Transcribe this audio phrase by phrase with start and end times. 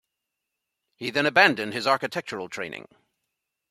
[0.95, 2.87] He then abandoned his architectural training.